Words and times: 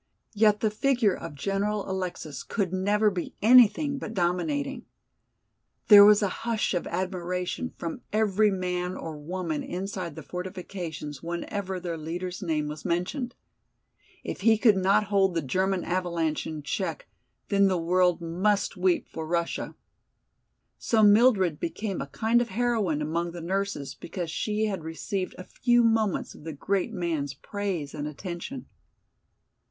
Yet 0.33 0.61
the 0.61 0.71
figure 0.71 1.15
of 1.15 1.35
General 1.35 1.87
Alexis 1.87 2.41
could 2.41 2.73
never 2.73 3.11
be 3.11 3.35
anything 3.39 3.99
but 3.99 4.15
dominating. 4.15 4.85
There 5.89 6.03
was 6.03 6.23
a 6.23 6.27
hush 6.41 6.73
of 6.73 6.87
admiration 6.87 7.69
from 7.77 8.01
every 8.11 8.49
man 8.49 8.95
or 8.97 9.15
woman 9.15 9.61
inside 9.61 10.15
the 10.15 10.23
fortifications 10.23 11.21
whenever 11.21 11.79
their 11.79 11.99
leader's 11.99 12.41
name 12.41 12.67
was 12.67 12.83
mentioned. 12.83 13.35
If 14.23 14.41
he 14.41 14.57
could 14.57 14.75
not 14.75 15.03
hold 15.03 15.35
the 15.35 15.41
German 15.43 15.83
avalanche 15.83 16.47
in 16.47 16.63
check, 16.63 17.07
then 17.49 17.67
the 17.67 17.77
world 17.77 18.19
must 18.21 18.75
weep 18.75 19.07
for 19.07 19.27
Russia. 19.27 19.75
So 20.79 21.03
Mildred 21.03 21.59
became 21.59 22.01
a 22.01 22.07
kind 22.07 22.41
of 22.41 22.49
heroine 22.49 23.03
among 23.03 23.33
the 23.33 23.39
nurses 23.41 23.93
because 23.93 24.31
she 24.31 24.65
had 24.65 24.83
received 24.83 25.35
a 25.37 25.43
few 25.43 25.83
moments 25.83 26.33
of 26.33 26.43
the 26.43 26.53
great 26.53 26.91
man's 26.91 27.35
praise 27.35 27.93
and 27.93 28.07
attention. 28.07 28.65